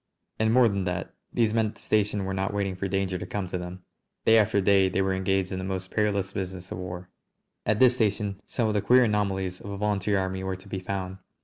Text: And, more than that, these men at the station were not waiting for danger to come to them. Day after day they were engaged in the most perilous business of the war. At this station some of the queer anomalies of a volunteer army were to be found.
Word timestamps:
And, 0.39 0.51
more 0.51 0.67
than 0.67 0.85
that, 0.85 1.13
these 1.31 1.53
men 1.53 1.67
at 1.67 1.75
the 1.75 1.81
station 1.81 2.25
were 2.25 2.33
not 2.33 2.55
waiting 2.55 2.75
for 2.75 2.87
danger 2.87 3.19
to 3.19 3.25
come 3.27 3.45
to 3.45 3.59
them. 3.59 3.83
Day 4.25 4.39
after 4.39 4.59
day 4.59 4.89
they 4.89 5.03
were 5.03 5.13
engaged 5.13 5.51
in 5.51 5.59
the 5.59 5.63
most 5.63 5.91
perilous 5.91 6.33
business 6.33 6.71
of 6.71 6.79
the 6.79 6.83
war. 6.83 7.09
At 7.67 7.77
this 7.77 7.93
station 7.93 8.41
some 8.43 8.67
of 8.67 8.73
the 8.73 8.81
queer 8.81 9.03
anomalies 9.03 9.61
of 9.61 9.69
a 9.69 9.77
volunteer 9.77 10.17
army 10.17 10.43
were 10.43 10.55
to 10.55 10.67
be 10.67 10.79
found. 10.79 11.19